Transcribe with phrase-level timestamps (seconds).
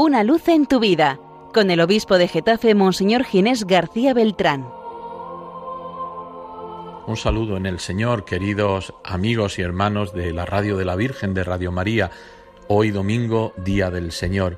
[0.00, 1.18] Una luz en tu vida,
[1.52, 4.64] con el obispo de Getafe, Monseñor Ginés García Beltrán.
[7.08, 11.34] Un saludo en el Señor, queridos amigos y hermanos de la Radio de la Virgen
[11.34, 12.12] de Radio María.
[12.68, 14.56] Hoy domingo, Día del Señor.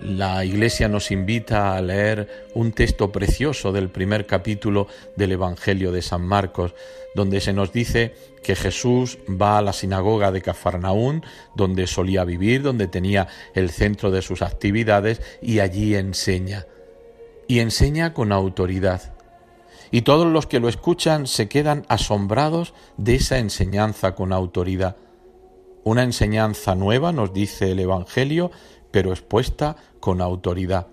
[0.00, 6.02] La Iglesia nos invita a leer un texto precioso del primer capítulo del Evangelio de
[6.02, 6.74] San Marcos,
[7.14, 11.24] donde se nos dice que Jesús va a la sinagoga de Cafarnaún,
[11.54, 16.66] donde solía vivir, donde tenía el centro de sus actividades, y allí enseña.
[17.48, 19.12] Y enseña con autoridad
[19.92, 24.96] y todos los que lo escuchan se quedan asombrados de esa enseñanza con autoridad.
[25.84, 28.50] Una enseñanza nueva, nos dice el Evangelio,
[28.92, 30.86] pero expuesta con autoridad.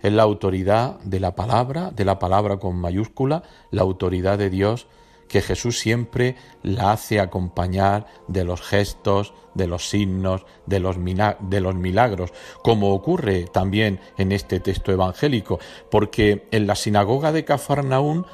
[0.00, 4.88] Es la autoridad de la palabra, de la palabra con mayúscula, la autoridad de Dios
[5.32, 12.32] que Jesús siempre la hace acompañar de los gestos, de los signos, de los, milagros,
[12.62, 15.58] como ocurre también en este texto evangélico,
[15.90, 18.26] porque en la sinagoga de Cafarnaún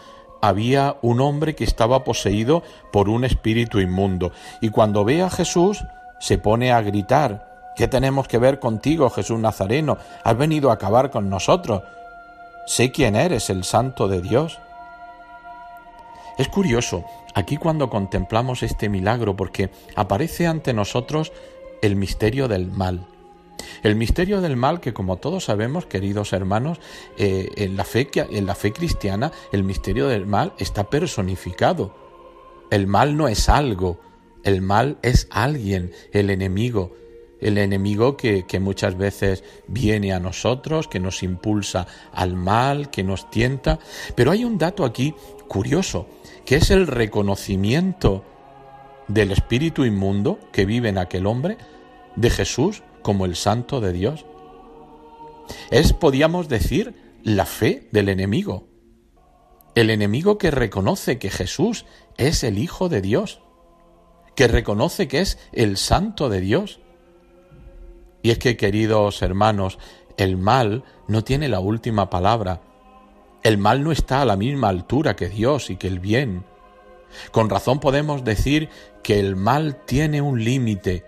[0.43, 5.85] había un hombre que estaba poseído por un espíritu inmundo, y cuando ve a Jesús
[6.19, 7.48] se pone a gritar,
[7.79, 9.99] ¿Qué tenemos que ver contigo, Jesús Nazareno?
[10.25, 11.85] Has venido a acabar con nosotros.
[12.67, 14.59] Sé quién eres, el santo de Dios.
[16.39, 17.05] Es curioso,
[17.37, 21.31] aquí cuando contemplamos este milagro, porque aparece ante nosotros
[21.81, 23.07] el misterio del mal.
[23.85, 26.81] El misterio del mal que, como todos sabemos, queridos hermanos,
[27.17, 31.95] eh, en, la fe, en la fe cristiana el misterio del mal está personificado.
[32.73, 34.01] El mal no es algo,
[34.43, 36.93] el mal es alguien, el enemigo,
[37.41, 43.05] el enemigo que, que, muchas veces viene a nosotros, que nos impulsa al mal, que
[43.05, 43.79] nos tienta.
[44.15, 45.15] Pero hay un dato aquí
[45.49, 46.07] curioso,
[46.45, 48.25] que es el reconocimiento
[49.09, 51.57] del espíritu inmundo que vive en aquel hombre,
[52.17, 54.27] de Jesús como el santo de Dios.
[55.71, 58.69] Es, podíamos decir, la fe del enemigo.
[59.75, 63.41] El enemigo que reconoce que Jesús es el Hijo de Dios,
[64.35, 66.81] que reconoce que es el santo de Dios.
[68.29, 69.79] Y es que, queridos hermanos,
[70.19, 72.61] el mal no tiene la última palabra,
[73.43, 76.45] el mal no está a la misma altura que Dios y que el bien.
[77.33, 78.69] Con razón podemos decir
[79.03, 81.07] que el mal tiene un límite,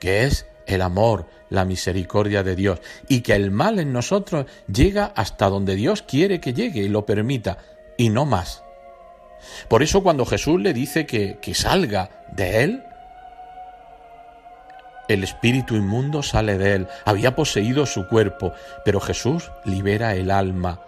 [0.00, 5.12] que es el amor, la misericordia de Dios, y que el mal en nosotros llega
[5.14, 7.58] hasta donde Dios quiere que llegue y lo permita,
[7.98, 8.64] y no más.
[9.68, 12.82] Por eso cuando Jesús le dice que, que salga de él,
[15.08, 18.52] el espíritu inmundo sale de él, había poseído su cuerpo,
[18.84, 20.80] pero Jesús libera el alma,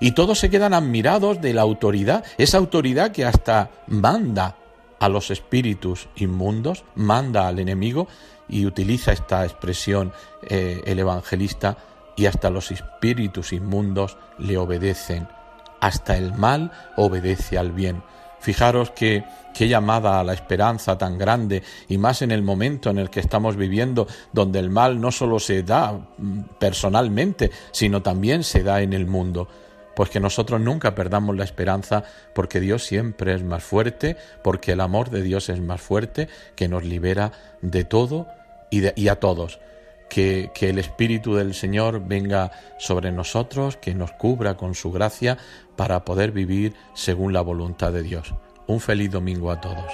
[0.00, 4.56] y todos se quedan admirados de la autoridad, esa autoridad que hasta manda
[4.98, 8.08] a los espíritus inmundos, manda al enemigo
[8.48, 10.12] y utiliza esta expresión
[10.42, 11.76] eh, el evangelista
[12.16, 15.28] y hasta los espíritus inmundos le obedecen,
[15.80, 18.02] hasta el mal obedece al bien.
[18.44, 19.24] Fijaros que
[19.54, 23.20] qué llamada a la esperanza tan grande y más en el momento en el que
[23.20, 28.82] estamos viviendo, donde el mal no solo se da mm, personalmente, sino también se da
[28.82, 29.48] en el mundo
[29.96, 32.04] pues que nosotros nunca perdamos la esperanza,
[32.34, 36.68] porque Dios siempre es más fuerte, porque el amor de Dios es más fuerte, que
[36.68, 38.26] nos libera de todo
[38.70, 39.58] y, a todos.
[40.14, 45.38] Que, que el Espíritu del Señor venga sobre nosotros, que nos cubra con su gracia
[45.74, 48.32] para poder vivir según la voluntad de Dios.
[48.68, 49.92] Un feliz domingo a todos.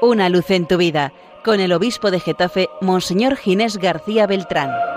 [0.00, 1.12] Una luz en tu vida,
[1.44, 4.91] con el obispo de Getafe, Monseñor Ginés García Beltrán.